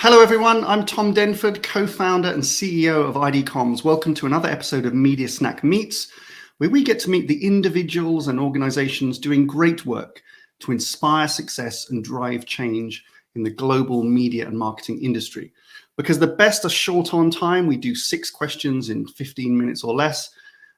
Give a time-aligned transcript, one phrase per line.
[0.00, 0.62] Hello, everyone.
[0.62, 3.82] I'm Tom Denford, co founder and CEO of ID Comms.
[3.82, 6.12] Welcome to another episode of Media Snack Meets,
[6.58, 10.22] where we get to meet the individuals and organizations doing great work
[10.60, 15.52] to inspire success and drive change in the global media and marketing industry.
[15.96, 19.94] Because the best are short on time, we do six questions in 15 minutes or
[19.94, 20.30] less.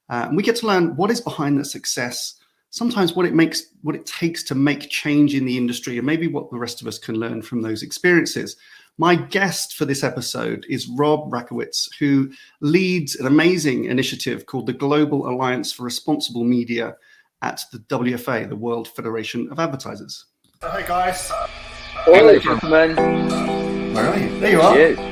[0.08, 2.36] Uh, and we get to learn what is behind that success,
[2.70, 6.26] sometimes what it makes, what it takes to make change in the industry, and maybe
[6.26, 8.56] what the rest of us can learn from those experiences.
[9.00, 14.74] My guest for this episode is Rob Rakowitz, who leads an amazing initiative called the
[14.74, 16.96] Global Alliance for Responsible Media
[17.40, 20.26] at the WFA, the World Federation of Advertisers.
[20.60, 21.30] Hi, guys.
[22.04, 22.94] Hello, gentlemen.
[23.94, 24.38] Where are you?
[24.38, 24.78] There you are.
[24.78, 25.09] You.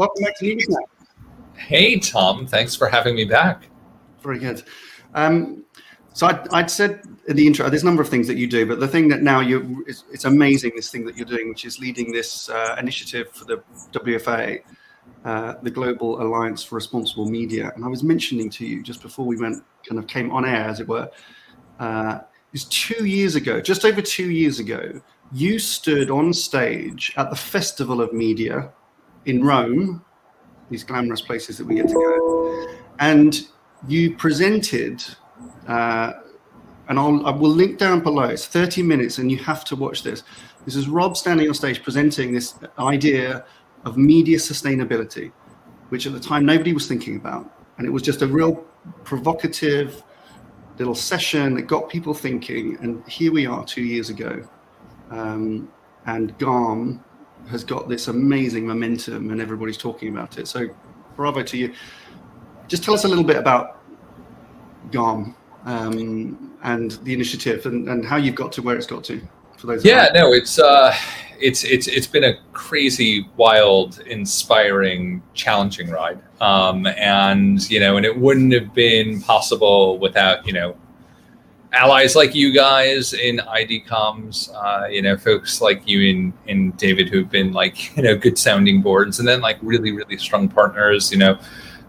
[0.00, 0.86] Welcome back to Media Snack.
[1.56, 2.46] Hey, Tom.
[2.46, 3.64] Thanks for having me back.
[4.22, 4.62] Very good.
[5.12, 5.62] Um,
[6.14, 8.64] so I'd, I'd said in the intro, there's a number of things that you do,
[8.64, 11.66] but the thing that now you it's, it's amazing this thing that you're doing, which
[11.66, 13.62] is leading this uh, initiative for the
[13.92, 14.62] WFA,
[15.26, 17.70] uh, the Global Alliance for Responsible Media.
[17.76, 20.64] And I was mentioning to you just before we went, kind of came on air,
[20.64, 21.10] as it were.
[21.78, 24.98] Uh, it was two years ago, just over two years ago,
[25.30, 28.72] you stood on stage at the Festival of Media
[29.26, 30.04] in Rome,
[30.70, 33.46] these glamorous places that we get to go, and
[33.88, 35.02] you presented,
[35.66, 36.12] uh,
[36.88, 38.24] and I'll, I will link down below.
[38.24, 40.22] It's 30 minutes, and you have to watch this.
[40.64, 43.44] This is Rob standing on stage presenting this idea
[43.84, 45.32] of media sustainability,
[45.88, 48.64] which at the time nobody was thinking about, and it was just a real
[49.04, 50.02] provocative
[50.78, 52.76] little session that got people thinking.
[52.80, 54.42] And here we are, two years ago,
[55.10, 55.70] um,
[56.06, 57.04] and GARM
[57.48, 60.46] has got this amazing momentum, and everybody's talking about it.
[60.48, 60.68] So,
[61.16, 61.72] bravo to you.
[62.68, 63.82] Just tell us a little bit about
[64.92, 65.34] GARM
[65.64, 69.20] um, and the initiative, and, and how you've got to where it's got to.
[69.56, 70.94] For those, Yeah, no, it's uh,
[71.38, 76.20] it's it's it's been a crazy, wild, inspiring, challenging ride.
[76.40, 80.76] Um, and you know, and it wouldn't have been possible without you know
[81.72, 86.76] allies like you guys in ID comms, uh, you know, folks like you and, and
[86.76, 90.48] David who've been like, you know, good sounding boards and then like really, really strong
[90.48, 91.38] partners, you know,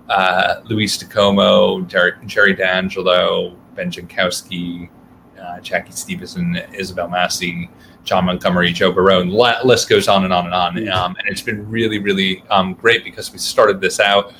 [0.09, 4.89] uh, Luis Di Como, Derek, Gerry D'Angelo, Ben Jankowski,
[5.41, 7.69] uh, Jackie Stevenson, Isabel Massey,
[8.03, 9.29] John Montgomery, Joe Barone.
[9.29, 10.89] La- list goes on and on and on.
[10.89, 14.33] Um, and it's been really, really um, great because we started this out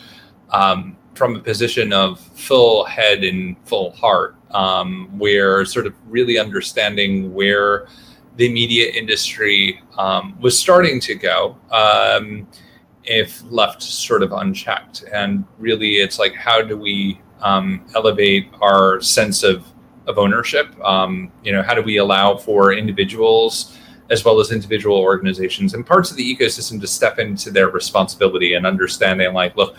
[0.50, 6.38] um, from a position of full head and full heart um, where sort of really
[6.38, 7.88] understanding where
[8.38, 12.48] the media industry um, was starting to go um,
[13.04, 15.04] if left sort of unchecked.
[15.14, 19.66] And really, it's like, how do we um, elevate our sense of,
[20.08, 20.68] of ownership?
[20.84, 23.78] Um, you know, how do we allow for individuals?
[24.10, 28.56] As well as individual organizations and parts of the ecosystem to step into their responsibility
[28.56, 29.78] and understanding, like, look,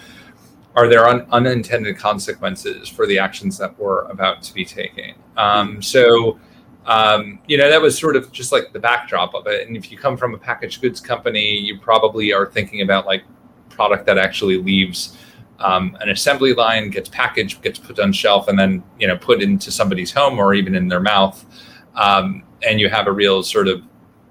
[0.74, 5.14] are there un- unintended consequences for the actions that we're about to be taking?
[5.36, 6.38] Um, so,
[6.86, 9.66] um, you know, that was sort of just like the backdrop of it.
[9.66, 13.24] And if you come from a packaged goods company, you probably are thinking about like
[13.68, 15.16] product that actually leaves
[15.58, 19.42] um, an assembly line, gets packaged, gets put on shelf, and then you know put
[19.42, 21.44] into somebody's home or even in their mouth.
[21.94, 23.82] Um, and you have a real sort of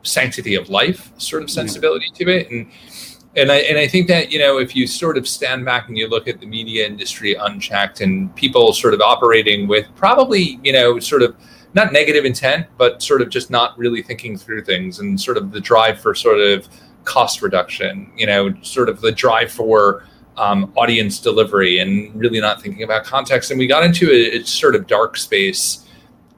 [0.04, 2.50] sanctity of life sort of sensibility to it.
[2.50, 2.72] And
[3.36, 5.98] and I and I think that you know if you sort of stand back and
[5.98, 10.74] you look at the media industry unchecked and people sort of operating with probably you
[10.74, 11.36] know sort of
[11.74, 15.52] not negative intent but sort of just not really thinking through things and sort of
[15.52, 16.68] the drive for sort of
[17.06, 20.04] cost reduction you know sort of the drive for
[20.38, 23.52] um, audience delivery and really not thinking about context.
[23.52, 25.88] And we got into a, a sort of dark space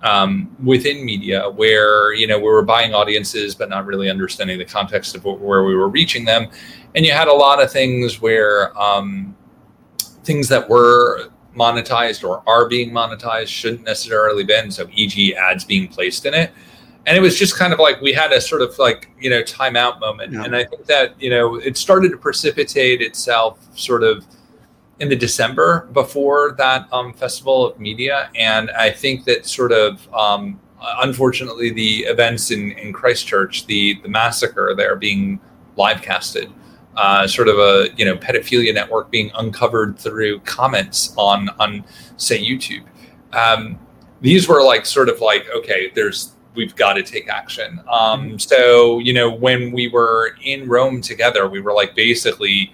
[0.04, 4.66] um, within media where you know we were buying audiences but not really understanding the
[4.66, 6.50] context of where we were reaching them.
[6.94, 9.36] And you had a lot of things where um,
[10.24, 15.88] things that were monetized or are being monetized shouldn't necessarily been so e.g ads being
[15.88, 16.52] placed in it.
[17.06, 19.42] And it was just kind of like we had a sort of like you know
[19.42, 20.34] timeout moment.
[20.34, 20.44] Yeah.
[20.44, 24.26] and i think that you know it started to precipitate itself sort of
[25.00, 30.12] in the december before that um, festival of media and i think that sort of
[30.14, 30.60] um,
[31.02, 35.40] unfortunately the events in, in christchurch the the massacre there being
[35.76, 36.52] live casted
[36.96, 41.84] uh, sort of a you know pedophilia network being uncovered through comments on on
[42.18, 42.84] say YouTube.
[43.34, 43.80] Um,
[44.22, 47.80] these were like sort of like okay, there's we've got to take action.
[47.90, 48.38] Um, mm-hmm.
[48.38, 52.74] So you know, when we were in Rome together, we were like basically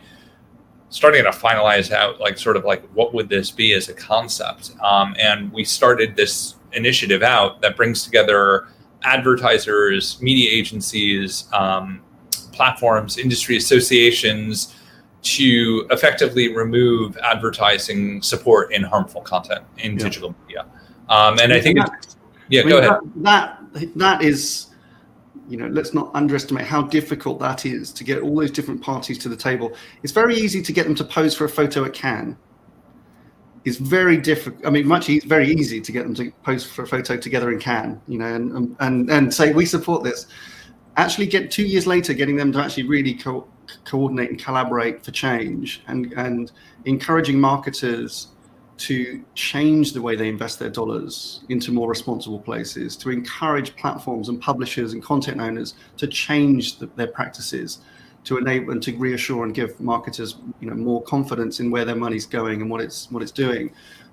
[0.89, 4.71] starting to finalize out like sort of like what would this be as a concept,
[4.83, 8.67] um, and we started this initiative out that brings together
[9.03, 12.01] advertisers, media agencies, um,
[12.51, 14.75] platforms, industry associations
[15.21, 20.03] to effectively remove advertising support in harmful content in yeah.
[20.03, 20.65] digital media.
[21.09, 22.15] Um, and I think, that,
[22.49, 22.99] yeah, I mean, go ahead.
[23.17, 24.67] That, that that is,
[25.49, 29.17] you know, let's not underestimate how difficult that is to get all those different parties
[29.17, 29.73] to the table.
[30.03, 32.37] It's very easy to get them to pose for a photo at Cannes.
[33.65, 34.65] It's very difficult.
[34.65, 37.51] I mean, much e- very easy to get them to pose for a photo together
[37.51, 40.27] in Cannes, you know, and um, and and say we support this.
[40.97, 43.47] Actually, get two years later, getting them to actually really co-
[43.85, 46.51] coordinate and collaborate for change, and and
[46.85, 48.29] encouraging marketers
[48.79, 54.29] to change the way they invest their dollars into more responsible places, to encourage platforms
[54.29, 57.79] and publishers and content owners to change the, their practices,
[58.23, 61.95] to enable and to reassure and give marketers you know more confidence in where their
[61.95, 63.71] money's going and what it's what it's doing.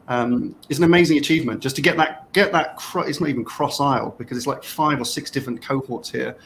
[0.08, 1.60] Um, is an amazing achievement.
[1.60, 5.00] Just to get that get that it's not even cross aisle because it's like five
[5.00, 6.36] or six different cohorts here,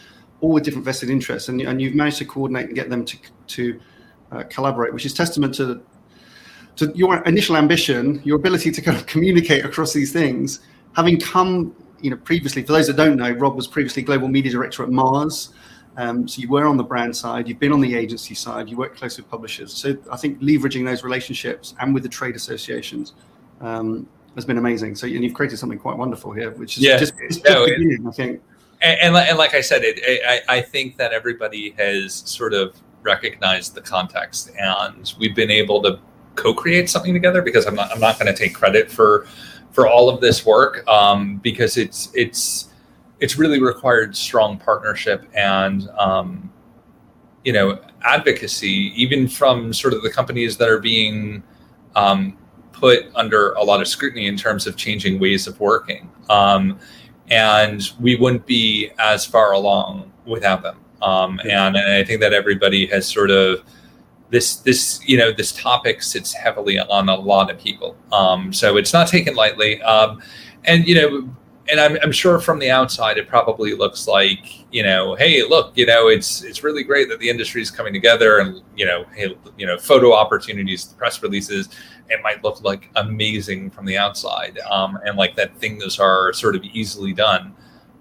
[0.43, 3.19] all with different vested interests, and, and you've managed to coordinate and get them to
[3.49, 3.81] to
[4.33, 5.81] uh, collaborate, which is testament to
[6.81, 10.61] to your initial ambition, your ability to kind of communicate across these things,
[10.97, 12.63] having come, you know, previously.
[12.63, 15.51] For those that don't know, Rob was previously global media director at Mars.
[15.99, 18.77] Um, so you were on the brand side, you've been on the agency side, you
[18.79, 19.75] work close with publishers.
[19.75, 23.13] So I think leveraging those relationships and with the trade associations
[23.61, 24.95] um, has been amazing.
[24.95, 26.97] So and you've created something quite wonderful here, which is yeah.
[26.97, 28.41] just, just no, beginning, I think.
[28.81, 32.75] And, and, and, like I said, it, I, I think that everybody has sort of
[33.03, 35.99] recognized the context, and we've been able to
[36.41, 39.27] co-create something together because I'm not I'm not going to take credit for
[39.73, 42.73] for all of this work um, because it's it's
[43.21, 46.51] it's really required strong partnership and um,
[47.45, 51.43] you know advocacy even from sort of the companies that are being
[51.95, 52.37] um,
[52.73, 56.11] put under a lot of scrutiny in terms of changing ways of working.
[56.31, 56.79] Um,
[57.29, 60.79] and we wouldn't be as far along without them.
[61.03, 63.63] Um, and, and I think that everybody has sort of
[64.31, 67.97] this this you know this topic sits heavily on a lot of people.
[68.13, 69.83] Um, so it's not taken lightly.
[69.83, 70.23] Um,
[70.65, 71.29] and you know
[71.71, 75.73] and I'm, I'm sure from the outside it probably looks like you know hey look
[75.77, 79.05] you know it's it's really great that the industry is coming together and you know
[79.15, 81.69] hey you know photo opportunities press releases
[82.11, 84.59] it might look like amazing from the outside.
[84.71, 87.55] Um, and like that things are sort of easily done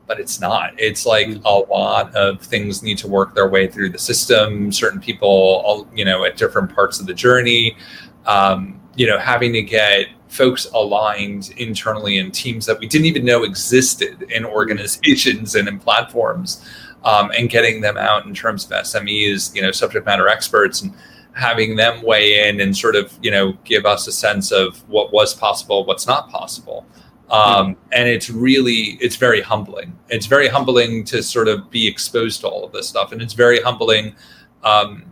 [0.09, 0.73] but it's not.
[0.77, 1.41] It's like mm.
[1.45, 4.71] a lot of things need to work their way through the system.
[4.71, 7.77] Certain people, you know, at different parts of the journey,
[8.25, 13.23] um, you know, having to get folks aligned internally in teams that we didn't even
[13.23, 14.51] know existed in mm.
[14.51, 16.67] organizations and in platforms,
[17.03, 20.91] um, and getting them out in terms of SMEs, you know, subject matter experts and
[21.33, 25.13] having them weigh in and sort of, you know, give us a sense of what
[25.13, 26.83] was possible, what's not possible.
[27.31, 29.97] Um, and it's really it's very humbling.
[30.09, 33.11] It's very humbling to sort of be exposed to all of this stuff.
[33.11, 34.15] And it's very humbling
[34.63, 35.03] um,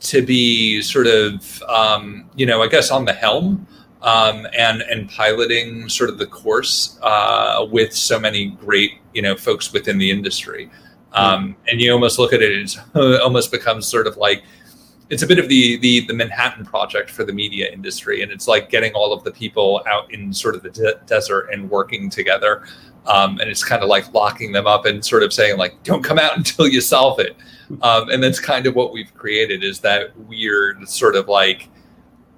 [0.00, 3.66] to be sort of um, you know i guess on the helm
[4.02, 9.34] um, and and piloting sort of the course uh, with so many great you know
[9.34, 10.70] folks within the industry.
[11.14, 12.76] Um, and you almost look at it it
[13.22, 14.42] almost becomes sort of like
[15.14, 18.48] it's a bit of the, the the Manhattan Project for the media industry, and it's
[18.48, 22.10] like getting all of the people out in sort of the de- desert and working
[22.10, 22.66] together.
[23.06, 26.02] Um, and it's kind of like locking them up and sort of saying like, "Don't
[26.02, 27.36] come out until you solve it."
[27.80, 31.68] Um, and that's kind of what we've created is that weird sort of like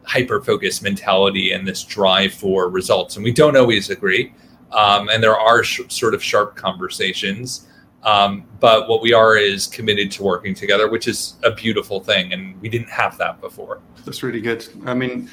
[0.02, 3.16] hyper focused mentality and this drive for results.
[3.16, 4.34] And we don't always agree,
[4.72, 7.68] um, and there are sh- sort of sharp conversations.
[8.06, 12.32] Um, but what we are is committed to working together, which is a beautiful thing,
[12.32, 13.82] and we didn't have that before.
[14.04, 14.64] That's really good.
[14.86, 15.28] I mean,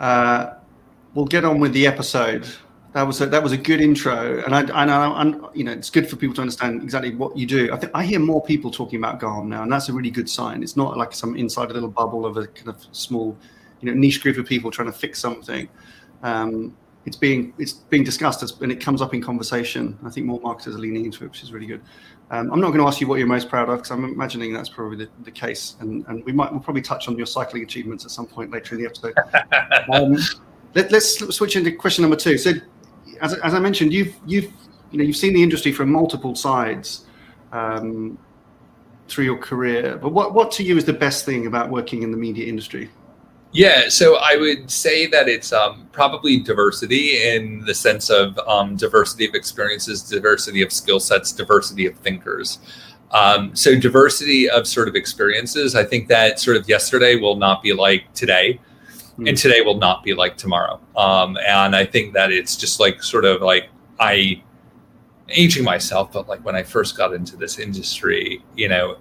[0.00, 0.54] uh,
[1.14, 2.46] we'll get on with the episode.
[2.92, 5.70] That was a, that was a good intro, and I, I know I'm, you know
[5.70, 7.72] it's good for people to understand exactly what you do.
[7.72, 10.28] I think I hear more people talking about GARM now, and that's a really good
[10.28, 10.64] sign.
[10.64, 13.36] It's not like some inside a little bubble of a kind of small,
[13.80, 15.68] you know, niche group of people trying to fix something.
[16.24, 16.76] Um,
[17.08, 19.98] it's being it's being discussed as, and it comes up in conversation.
[20.04, 21.80] I think more marketers are leaning into it, which is really good.
[22.30, 24.52] Um, I'm not going to ask you what you're most proud of because I'm imagining
[24.52, 27.62] that's probably the, the case, and, and we might we'll probably touch on your cycling
[27.62, 29.14] achievements at some point later in the episode.
[29.94, 30.18] um,
[30.74, 32.36] let, us switch into question number two.
[32.36, 32.52] So,
[33.22, 34.52] as, as I mentioned, you've you've
[34.90, 37.06] you know you've seen the industry from multiple sides
[37.52, 38.18] um,
[39.08, 42.10] through your career, but what what to you is the best thing about working in
[42.10, 42.90] the media industry?
[43.52, 48.76] Yeah, so I would say that it's um, probably diversity in the sense of um,
[48.76, 52.58] diversity of experiences, diversity of skill sets, diversity of thinkers.
[53.10, 55.74] Um, so diversity of sort of experiences.
[55.74, 58.60] I think that sort of yesterday will not be like today,
[59.18, 59.28] mm.
[59.28, 60.78] and today will not be like tomorrow.
[60.94, 64.42] Um, and I think that it's just like sort of like I
[65.30, 68.98] aging myself, but like when I first got into this industry, you know,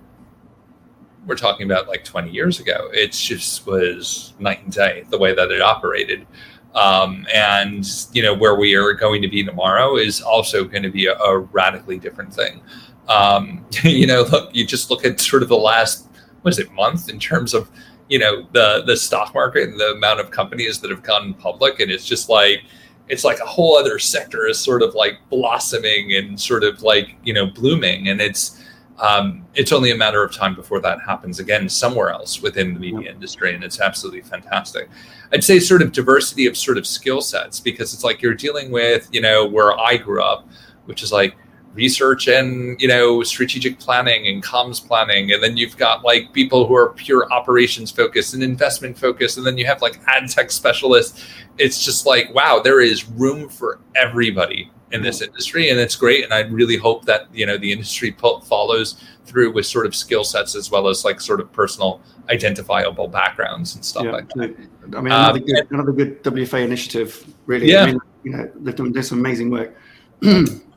[1.27, 2.89] we're talking about like 20 years ago.
[2.93, 6.25] It just was night and day the way that it operated.
[6.73, 10.91] Um, and you know where we are going to be tomorrow is also going to
[10.91, 12.61] be a, a radically different thing.
[13.07, 16.07] Um, you know, look, you just look at sort of the last
[16.41, 17.69] what is it month in terms of
[18.09, 21.79] you know the the stock market and the amount of companies that have gone public,
[21.79, 22.63] and it's just like
[23.09, 27.15] it's like a whole other sector is sort of like blossoming and sort of like
[27.23, 28.56] you know blooming and it's
[28.99, 32.79] um, it's only a matter of time before that happens again somewhere else within the
[32.79, 34.89] media industry and it's absolutely fantastic.
[35.31, 38.71] I'd say sort of diversity of sort of skill sets because it's like you're dealing
[38.71, 40.47] with you know where i grew up
[40.85, 41.35] which is like
[41.73, 46.65] research and you know strategic planning and comms planning and then you've got like people
[46.65, 50.49] who are pure operations focused and investment focused and then you have like ad tech
[50.49, 51.23] specialists.
[51.59, 56.23] It's just like wow there is room for everybody in this industry and it's great
[56.23, 58.15] and i really hope that you know the industry
[58.45, 63.07] follows through with sort of skill sets as well as like sort of personal identifiable
[63.07, 64.55] backgrounds and stuff yeah, like that
[64.95, 67.83] i mean another, um, good, another good wfa initiative really yeah.
[67.83, 69.75] i mean you know they've done, some amazing work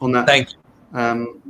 [0.00, 0.58] on that thank you
[0.98, 1.40] um,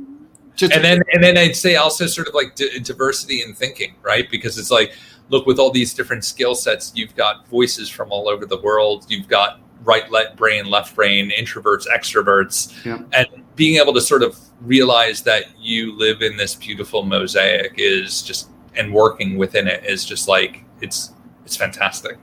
[0.55, 3.95] just and then and then I'd say also sort of like d- diversity in thinking,
[4.01, 4.29] right?
[4.29, 4.93] Because it's like,
[5.29, 9.05] look, with all these different skill sets, you've got voices from all over the world.
[9.09, 12.99] You've got right left brain, left brain, introverts, extroverts, yeah.
[13.13, 18.21] and being able to sort of realize that you live in this beautiful mosaic is
[18.21, 21.13] just and working within it is just like it's
[21.45, 22.17] it's fantastic.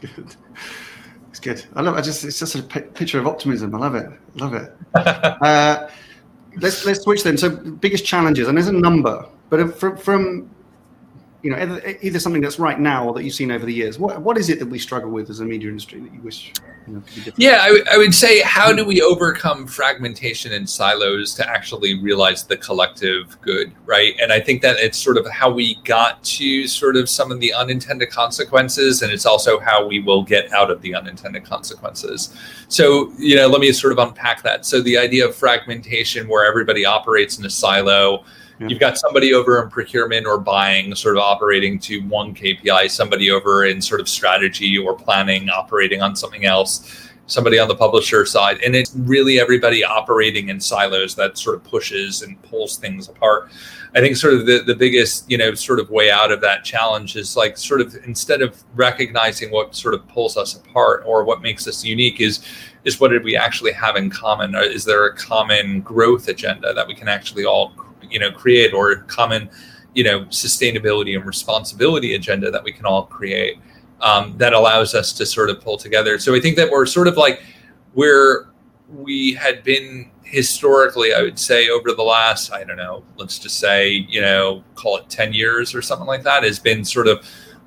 [0.00, 0.36] Good.
[1.30, 1.64] It's good.
[1.74, 1.96] I love.
[1.96, 3.74] I just it's just a p- picture of optimism.
[3.74, 4.08] I love it.
[4.36, 4.72] Love it.
[4.94, 5.88] uh,
[6.60, 7.36] let's let's switch then.
[7.36, 10.53] So biggest challenges, and there's a number, but from, from
[11.44, 13.98] you know either, either, something that's right now or that you've seen over the years.
[13.98, 16.54] What what is it that we struggle with as a media industry that you wish?
[16.86, 17.02] You know,
[17.36, 22.00] yeah, I, w- I would say how do we overcome fragmentation and silos to actually
[22.00, 24.14] realize the collective good, right?
[24.20, 27.40] And I think that it's sort of how we got to sort of some of
[27.40, 32.34] the unintended consequences, and it's also how we will get out of the unintended consequences.
[32.68, 34.64] So you know, let me sort of unpack that.
[34.64, 38.24] So the idea of fragmentation, where everybody operates in a silo
[38.60, 38.68] yeah.
[38.68, 43.30] You've got somebody over in procurement or buying, sort of operating to one KPI, somebody
[43.30, 48.24] over in sort of strategy or planning, operating on something else, somebody on the publisher
[48.24, 48.58] side.
[48.64, 53.50] And it's really everybody operating in silos that sort of pushes and pulls things apart.
[53.96, 56.64] I think sort of the, the biggest, you know, sort of way out of that
[56.64, 61.24] challenge is like sort of instead of recognizing what sort of pulls us apart or
[61.24, 62.44] what makes us unique is
[62.84, 64.54] is what did we actually have in common?
[64.54, 67.72] Is there a common growth agenda that we can actually all
[68.14, 69.50] you know create or common
[69.92, 73.58] you know sustainability and responsibility agenda that we can all create
[74.00, 76.18] um, that allows us to sort of pull together.
[76.18, 77.42] So i think that we're sort of like
[77.92, 78.46] where
[78.88, 83.58] we had been historically i would say over the last i don't know let's just
[83.58, 87.26] say you know call it 10 years or something like that has been sort of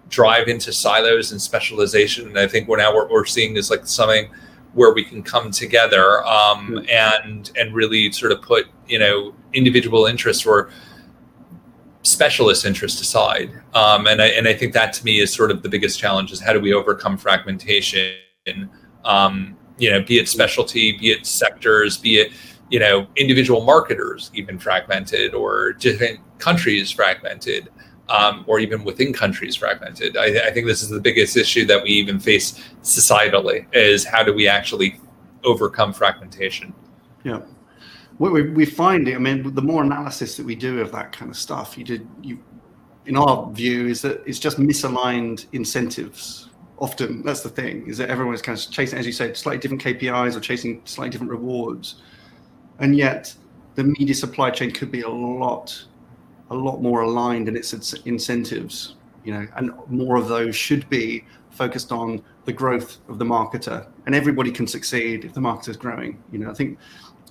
[0.09, 2.27] drive into silos and specialization.
[2.27, 4.29] And i think we're now what we're seeing is like something
[4.73, 10.05] where we can come together um, and and really sort of put you know individual
[10.05, 10.69] interests or
[12.03, 13.51] specialist interest aside.
[13.73, 16.31] Um, and I and I think that to me is sort of the biggest challenge
[16.31, 18.69] is how do we overcome fragmentation?
[19.03, 22.31] Um, you know, be it specialty, be it sectors, be it
[22.69, 27.69] you know individual marketers even fragmented or different countries fragmented
[28.09, 30.17] um, or even within countries fragmented.
[30.17, 34.23] I, I, think this is the biggest issue that we even face societally is how
[34.23, 34.99] do we actually
[35.43, 36.73] overcome fragmentation?
[37.23, 37.41] Yeah.
[38.19, 41.29] We, we find it, I mean, the more analysis that we do of that kind
[41.29, 42.39] of stuff, you did, you,
[43.05, 46.49] in our view, is that it's just misaligned incentives.
[46.79, 49.59] Often, that's the thing, is that everyone is kind of chasing, as you said, slightly
[49.59, 52.01] different KPIs or chasing slightly different rewards.
[52.79, 53.35] And yet,
[53.75, 55.85] the media supply chain could be a lot
[56.49, 57.73] a lot more aligned in its
[58.05, 63.25] incentives, you know, and more of those should be focused on the growth of the
[63.25, 63.87] marketer.
[64.05, 66.23] And everybody can succeed if the marketer is growing.
[66.31, 66.77] You know, I think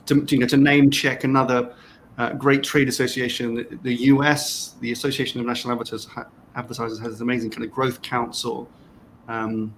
[0.07, 1.75] to, you know to name check another
[2.19, 6.09] uh, great trade association, the, the, US, the Association of National Advertisers,
[6.55, 8.71] Advertisers has this amazing kind of growth council.
[9.29, 9.75] Um,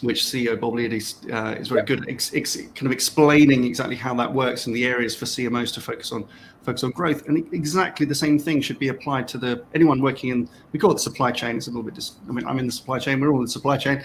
[0.00, 3.96] which CEO Bob Liodice uh, is very good at ex- ex- kind of explaining exactly
[3.96, 6.26] how that works and the areas for CMOs to focus on
[6.62, 7.26] focus on growth.
[7.28, 10.90] And exactly the same thing should be applied to the anyone working in we call
[10.90, 11.56] it the supply chain.
[11.56, 11.94] It's a little bit.
[11.94, 13.20] Dis- I mean, I'm in the supply chain.
[13.20, 14.02] We're all in the supply chain,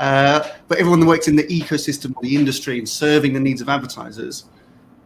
[0.00, 3.60] uh, but everyone that works in the ecosystem or the industry and serving the needs
[3.60, 4.44] of advertisers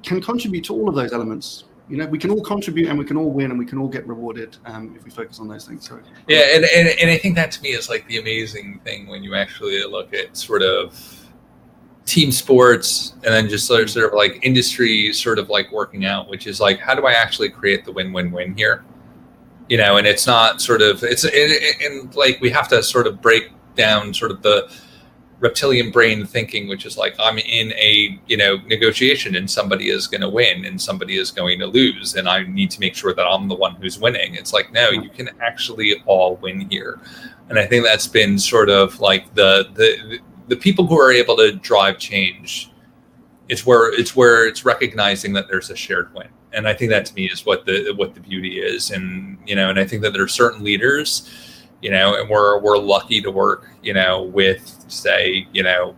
[0.03, 1.65] can contribute to all of those elements.
[1.89, 3.89] You know we can all contribute and we can all win and we can all
[3.89, 5.89] get rewarded um, if we focus on those things.
[5.89, 9.07] So yeah and, and, and i think that to me is like the amazing thing
[9.07, 11.01] when you actually look at sort of
[12.05, 16.05] team sports and then just sort of, sort of like industry sort of like working
[16.05, 18.85] out which is like how do i actually create the win-win-win here?
[19.69, 23.21] You know and it's not sort of it's and like we have to sort of
[23.21, 24.69] break down sort of the
[25.41, 30.07] reptilian brain thinking which is like i'm in a you know negotiation and somebody is
[30.07, 33.13] going to win and somebody is going to lose and i need to make sure
[33.13, 34.35] that i'm the one who's winning.
[34.35, 37.01] It's like no you can actually all win here.
[37.51, 41.37] And i think that's been sort of like the the the people who are able
[41.37, 42.71] to drive change
[43.49, 46.29] it's where it's where it's recognizing that there's a shared win.
[46.55, 48.91] And i think that to me is what the what the beauty is.
[48.91, 51.31] And you know and i think that there are certain leaders
[51.83, 55.95] you know, and we're we're lucky to work, you know, with say, you know,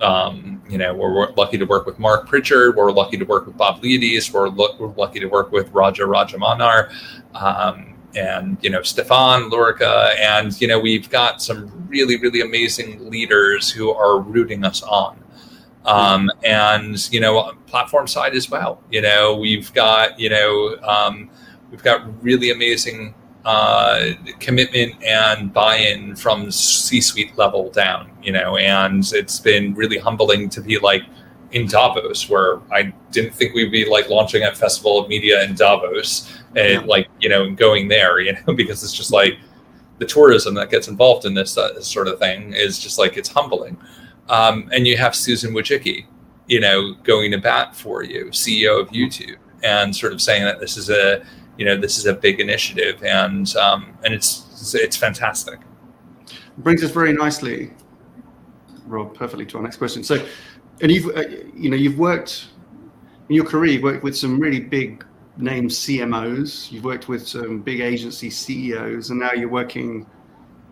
[0.00, 2.76] um, you know, we're, we're, lucky to work with Marc Pritchard.
[2.76, 4.32] We're lucky to work with Bob Liodice.
[4.32, 6.92] We're, lo- we're lucky to work with Raja Rajamannar,
[7.34, 13.08] um, and you know, Stephan Loerke, and you know, we've got some really, really amazing
[13.08, 15.18] leaders who are rooting us on.
[15.86, 18.82] Um, and you know, platform side as well.
[18.90, 21.30] You know, we've got you know, um,
[21.70, 23.14] we've got really amazing
[23.44, 30.48] uh, commitment and buy-in from C-suite level down, you know, and it's been really humbling
[30.50, 31.02] to be like
[31.52, 35.54] in Davos, where I didn't think we'd be like launching a festival of media in
[35.54, 36.86] Davos and yeah.
[36.86, 39.38] like you know going there, you know, because it's just like
[39.98, 43.28] the tourism that gets involved in this uh, sort of thing is just like it's
[43.28, 43.76] humbling.
[44.28, 46.06] Um, and you have Susan Wojcicki,
[46.48, 50.60] you know, going to bat for you, CEO of YouTube, and sort of saying that
[50.60, 51.24] this is a
[51.58, 55.60] you know this is a big initiative and um, and it's it's fantastic.
[56.58, 57.70] Brings us very nicely
[58.86, 60.04] rob perfectly to our next question.
[60.04, 60.24] So
[60.80, 61.22] and you've uh,
[61.54, 62.48] you know you've worked
[63.28, 65.04] in your career you've worked with some really big
[65.36, 70.06] name cmos you've worked with some big agency ceos and now you're working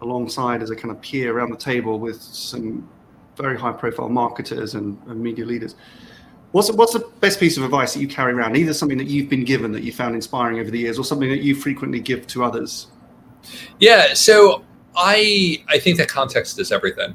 [0.02, 2.88] alongside as a kind of peer around the table with some
[3.36, 5.74] very high profile marketers and, and media leaders
[6.52, 8.56] What's the, what's the best piece of advice that you carry around?
[8.56, 11.30] Either something that you've been given that you found inspiring over the years, or something
[11.30, 12.88] that you frequently give to others.
[13.80, 14.62] Yeah, so
[14.94, 17.14] I I think that context is everything,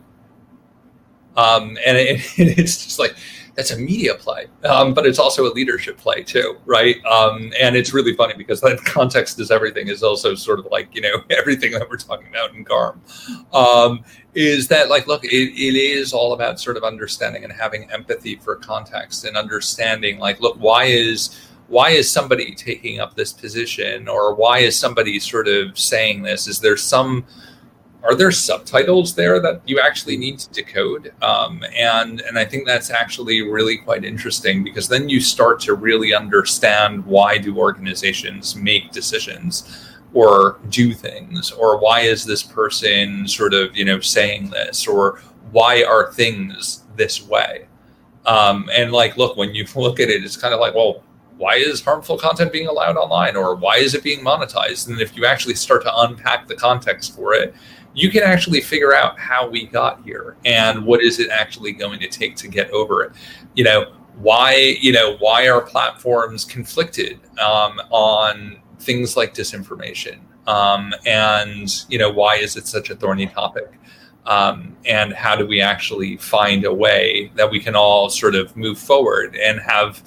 [1.36, 3.16] um, and it, it's just like
[3.58, 7.04] that's a media play, um, but it's also a leadership play too, right?
[7.06, 10.94] Um, and it's really funny because that context is everything is also sort of like
[10.94, 13.02] you know everything that we're talking about in Garm
[13.54, 14.04] um,
[14.36, 18.36] is that like look, it, it is all about sort of understanding and having empathy
[18.36, 24.08] for context and understanding like look, why is why is somebody taking up this position
[24.08, 26.48] or why is somebody sort of saying this?
[26.48, 27.26] Is there some
[28.08, 31.14] are there subtitles there that you actually need to decode?
[31.22, 35.74] Um, and and I think that's actually really quite interesting because then you start to
[35.74, 41.52] really understand why do organizations make decisions or do things?
[41.52, 44.88] Or why is this person sort of you know saying this?
[44.88, 45.20] Or
[45.52, 47.68] why are things this way?
[48.26, 51.04] Um, and like look when you look at it it's kind of like well
[51.38, 53.36] why is harmful content being allowed online?
[53.36, 54.88] Or why is it being monetized?
[54.88, 57.54] And if you actually start to unpack the context for it
[57.98, 62.00] you can actually figure out how we got here and what is it actually going
[62.00, 63.12] to take to get over it.
[63.56, 70.20] You know, why, you know, why are platforms conflicted um, on things like disinformation?
[70.46, 73.80] Um, and, you know, why is it such a thorny topic?
[74.28, 78.56] Um, and how do we actually find a way that we can all sort of
[78.56, 80.04] move forward and have,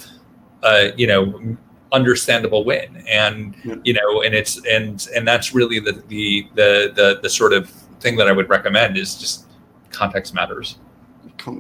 [0.62, 1.57] a you know,
[1.92, 3.74] understandable win and yeah.
[3.83, 7.68] you know and it's and and that's really the, the the the the sort of
[8.00, 9.46] thing that i would recommend is just
[9.90, 10.78] context matters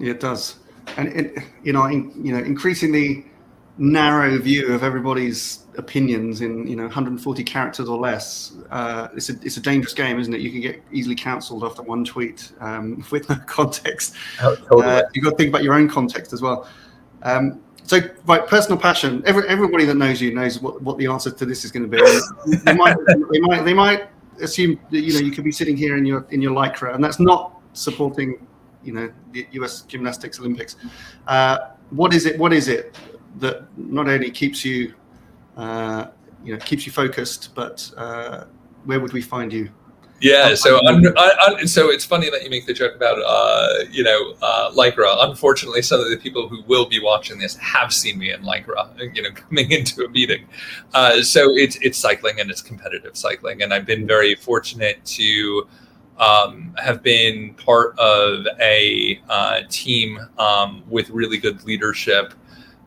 [0.00, 0.56] it does
[0.96, 3.26] and it, you know in, you know increasingly
[3.78, 9.34] narrow view of everybody's opinions in you know 140 characters or less uh, it's a
[9.42, 13.04] it's a dangerous game isn't it you can get easily cancelled after one tweet um,
[13.10, 14.84] with no context oh, totally.
[14.84, 16.68] uh, you've got to think about your own context as well
[17.22, 19.20] um, so, right, personal passion.
[19.26, 21.96] Every, everybody that knows you knows what, what the answer to this is going to
[21.96, 22.56] be.
[22.64, 22.96] they might,
[23.32, 24.08] they might, they might
[24.42, 27.02] assume that you know you could be sitting here in your in your lycra, and
[27.02, 28.46] that's not supporting,
[28.82, 29.82] you know, the U.S.
[29.82, 30.76] Gymnastics Olympics.
[31.26, 31.58] Uh,
[31.90, 32.38] what is it?
[32.38, 32.96] What is it
[33.38, 34.94] that not only keeps you,
[35.56, 36.06] uh,
[36.44, 38.44] you know, keeps you focused, but uh,
[38.84, 39.70] where would we find you
[40.20, 44.02] Yeah, so un, un, so it's funny that you make the joke about uh, you
[44.02, 45.16] know uh, lycra.
[45.20, 48.94] Unfortunately, some of the people who will be watching this have seen me in lycra,
[49.14, 50.46] you know, coming into a meeting.
[50.92, 55.66] Uh, so it's it's cycling and it's competitive cycling, and I've been very fortunate to
[56.18, 62.34] um, have been part of a uh, team um, with really good leadership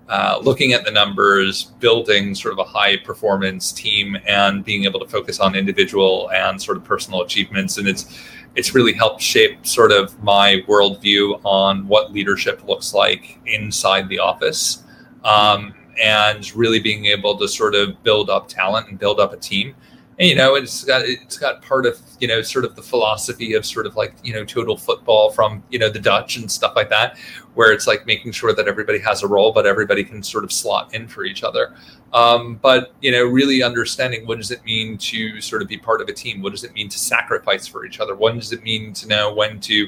[0.10, 5.00] uh, looking at the numbers, building sort of a high performance team, and being able
[5.00, 7.78] to focus on individual and sort of personal achievements.
[7.78, 8.20] And it's
[8.56, 14.20] it's really helped shape sort of my worldview on what leadership looks like inside the
[14.20, 14.84] office,
[15.24, 19.38] um, and really being able to sort of build up talent and build up a
[19.38, 19.74] team
[20.20, 23.54] and, you know it's got it's got part of you know sort of the philosophy
[23.54, 26.74] of sort of like you know total football from you know the dutch and stuff
[26.76, 27.18] like that
[27.56, 30.52] where it's like making sure that everybody has a role but everybody can sort of
[30.52, 31.74] slot in for each other.
[32.14, 36.02] Um, but you know really understanding what does it mean to sort of be part
[36.02, 36.42] of a team?
[36.42, 38.16] What does it mean to sacrifice for each other?
[38.16, 39.88] What does it mean to know when to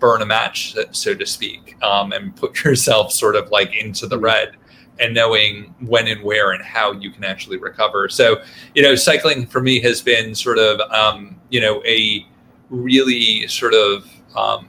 [0.00, 4.18] burn a match so to speak um, and put yourself sort of like into the
[4.18, 4.56] red
[4.98, 8.08] and knowing when and where and how you can actually recover.
[8.08, 8.42] So,
[8.74, 12.26] you know, cycling for me has been sort of, um, you know, a
[12.70, 14.66] really sort of um,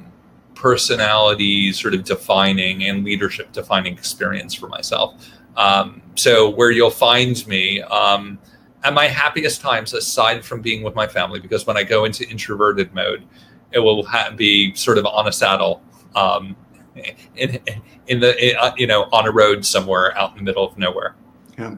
[0.53, 5.15] personality sort of defining and leadership defining experience for myself.
[5.55, 8.37] Um, so, where you'll find me um,
[8.83, 12.29] at my happiest times, aside from being with my family, because when I go into
[12.29, 13.23] introverted mode,
[13.71, 15.81] it will ha- be sort of on a saddle
[16.15, 16.55] um,
[17.35, 17.59] in
[18.07, 21.15] in the uh, you know on a road somewhere out in the middle of nowhere.
[21.57, 21.75] Yeah,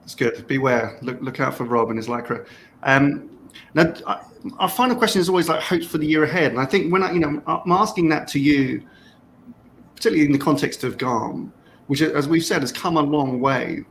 [0.00, 0.46] that's good.
[0.46, 0.98] Beware.
[1.02, 2.46] Look look out for Rob and his lycra.
[2.82, 3.30] Um,
[3.74, 3.94] now,
[4.58, 7.02] our final question is always like hopes for the year ahead, and I think when
[7.02, 8.82] I you know I'm asking that to you,
[9.94, 11.52] particularly in the context of GARM,
[11.86, 13.84] which as we've said has come a long way.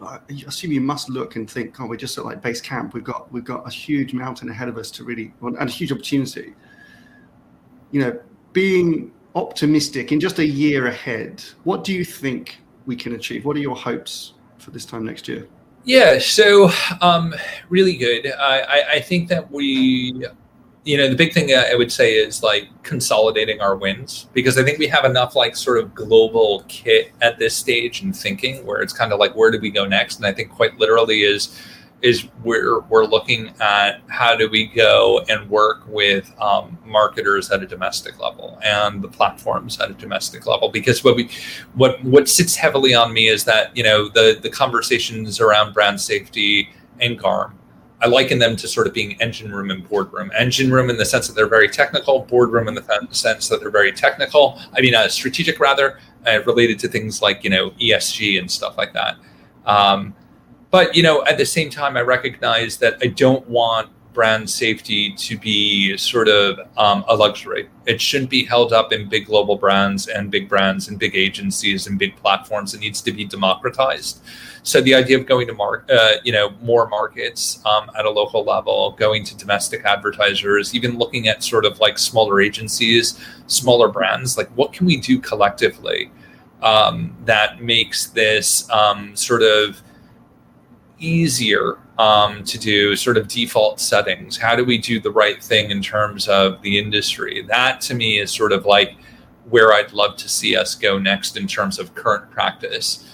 [0.00, 2.92] I assume you must look and think, oh, we're just at like base camp.
[2.92, 5.92] We've got we've got a huge mountain ahead of us to really and a huge
[5.92, 6.54] opportunity.
[7.92, 8.20] You know,
[8.52, 13.44] being optimistic in just a year ahead, what do you think we can achieve?
[13.44, 15.48] What are your hopes for this time next year?
[15.84, 17.34] Yeah, so um,
[17.68, 18.32] really good.
[18.32, 20.24] I, I, I think that we,
[20.84, 24.62] you know, the big thing I would say is like consolidating our wins because I
[24.62, 28.80] think we have enough like sort of global kit at this stage and thinking where
[28.80, 30.16] it's kind of like where do we go next?
[30.18, 31.58] And I think quite literally is
[32.02, 37.62] is we're we're looking at how do we go and work with um, marketers at
[37.62, 41.30] a domestic level and the platforms at a domestic level because what we
[41.74, 46.00] what what sits heavily on me is that you know the the conversations around brand
[46.00, 46.68] safety
[47.00, 47.56] and GARM
[48.02, 50.32] I liken them to sort of being engine room and boardroom.
[50.36, 53.70] Engine room in the sense that they're very technical, boardroom in the sense that they're
[53.70, 54.60] very technical.
[54.76, 58.76] I mean, uh, strategic rather, uh, related to things like you know ESG and stuff
[58.76, 59.16] like that.
[59.66, 60.16] Um,
[60.72, 65.14] but you know, at the same time, I recognize that I don't want brand safety
[65.14, 67.68] to be sort of um, a luxury.
[67.86, 71.86] It shouldn't be held up in big global brands and big brands and big agencies
[71.86, 72.74] and big platforms.
[72.74, 74.22] It needs to be democratized.
[74.64, 78.10] So the idea of going to mark, uh, you know, more markets um, at a
[78.10, 83.88] local level, going to domestic advertisers, even looking at sort of like smaller agencies, smaller
[83.88, 86.10] brands, like what can we do collectively
[86.62, 89.82] um, that makes this um, sort of
[91.02, 94.36] easier um, to do sort of default settings?
[94.36, 97.42] How do we do the right thing in terms of the industry?
[97.42, 98.96] That to me is sort of like
[99.50, 103.08] where I'd love to see us go next in terms of current practice.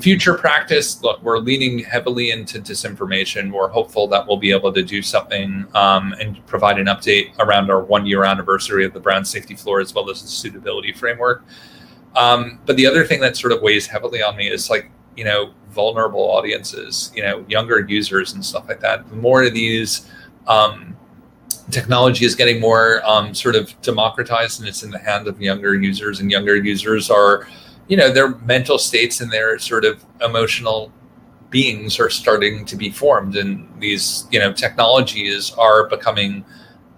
[0.00, 3.52] Future practice, look, we're leaning heavily into disinformation.
[3.52, 7.70] We're hopeful that we'll be able to do something um, and provide an update around
[7.70, 11.44] our one year anniversary of the brand safety floor as well as the suitability framework.
[12.16, 15.24] Um, but the other thing that sort of weighs heavily on me is like, you
[15.24, 19.08] know, vulnerable audiences, you know, younger users and stuff like that.
[19.08, 20.08] The more of these
[20.46, 20.96] um,
[21.70, 25.74] technology is getting more um, sort of democratized and it's in the hand of younger
[25.74, 27.48] users, and younger users are,
[27.88, 30.92] you know, their mental states and their sort of emotional
[31.50, 36.44] beings are starting to be formed, and these, you know, technologies are becoming,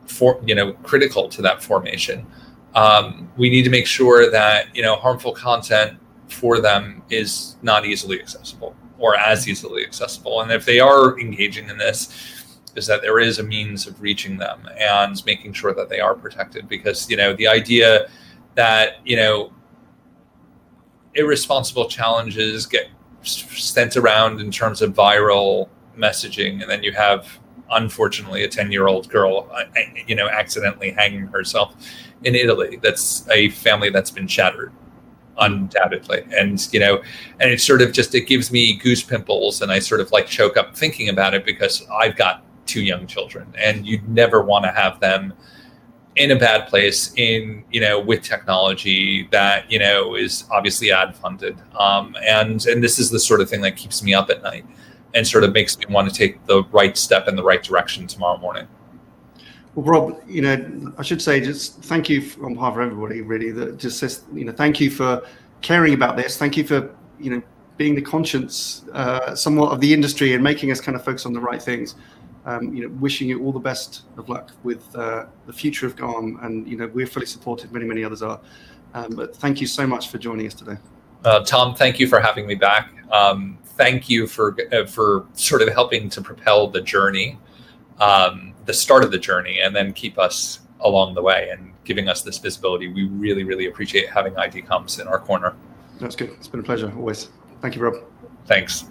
[0.06, 2.26] for you know, critical to that formation.
[2.74, 7.86] Um, we need to make sure that you know harmful content for them is not
[7.86, 10.40] easily accessible or as easily accessible.
[10.40, 12.34] And if they are engaging in this,
[12.76, 16.14] is that there is a means of reaching them and making sure that they are
[16.14, 16.68] protected.
[16.68, 18.08] Because you know the idea
[18.54, 19.52] that you know
[21.14, 22.88] irresponsible challenges get
[23.22, 27.38] sent around in terms of viral messaging and then you have
[27.72, 29.64] unfortunately a 10 year old girl uh,
[30.06, 31.74] you know accidentally hanging herself
[32.22, 32.78] in italy.
[32.82, 34.72] That's a family that's been shattered
[35.38, 36.24] undoubtedly.
[36.36, 37.02] And you know
[37.40, 40.26] and it sort of just it gives me goose pimples and i sort of like
[40.26, 44.64] choke up thinking about it because i've got two young children, and you'd never want
[44.64, 45.32] to have them
[46.16, 51.16] in a bad place in you know with technology that you know is obviously ad
[51.16, 51.56] funded.
[51.78, 54.66] Um, and and this is the sort of thing that keeps me up at night
[55.14, 58.06] and sort of makes me want to take the right step in the right direction
[58.06, 58.66] tomorrow morning
[59.76, 63.52] well rob you know i should say just thank you on behalf of everybody really
[63.52, 65.22] that just says you know thank you for
[65.62, 67.42] caring about this thank you for you know
[67.76, 71.32] being the conscience uh, somewhat of the industry and making us kind of focus on
[71.34, 71.94] the right things
[72.46, 75.96] um, you know, wishing you all the best of luck with uh, the future of
[75.96, 76.38] GARM.
[76.42, 78.40] And, you know, we're fully supported, many, many others are.
[78.94, 80.76] Um, but thank you so much for joining us today.
[81.24, 82.92] Uh, Tom, thank you for having me back.
[83.10, 87.36] Um, thank you for uh, for sort of helping to propel the journey,
[87.98, 92.08] um, the start of the journey, and then keep us along the way and giving
[92.08, 92.88] us this visibility.
[92.88, 95.54] We really, really appreciate having ID Comms in our corner.
[96.00, 96.30] That's good.
[96.30, 97.28] It's been a pleasure always.
[97.62, 97.94] Thank you, Rob.
[98.46, 98.84] Thanks.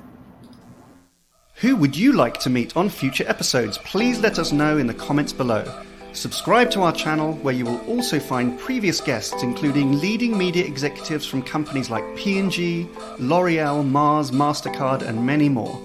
[1.55, 3.77] Who would you like to meet on future episodes?
[3.77, 5.63] Please let us know in the comments below.
[6.11, 11.25] Subscribe to our channel where you will also find previous guests including leading media executives
[11.25, 12.87] from companies like P&G,
[13.19, 15.81] L'Oreal, Mars, Mastercard and many more.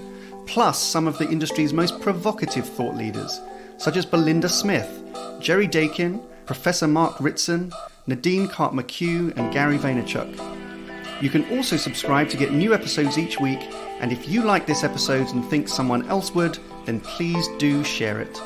[0.47, 3.41] Plus some of the industry's most provocative thought leaders
[3.81, 5.03] such as Belinda Smith,
[5.41, 7.73] Jerry Daykin, Professor Mark Ritson,
[8.07, 11.23] Nadine Karp McHugh and Gary Vaynerchuk.
[11.23, 13.61] You can also subscribe to get new episodes each week
[14.01, 18.21] and if you like this episode and think someone else would, then please do share
[18.21, 18.41] it.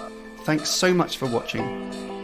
[0.44, 2.23] Thanks so much for watching.